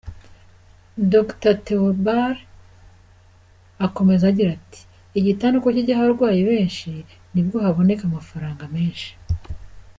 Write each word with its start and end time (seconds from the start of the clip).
Dr 1.11 1.53
Theobald 1.65 2.37
akomeza 3.85 4.23
agira 4.31 4.49
ati 4.59 4.81
"Igitanda 5.19 5.55
uko 5.57 5.69
kijyaho 5.75 6.01
abarwayi 6.03 6.41
benshi, 6.51 6.89
nibwo 7.33 7.57
haboneka 7.65 8.03
amafaranga 8.05 8.63
menshi. 8.75 9.09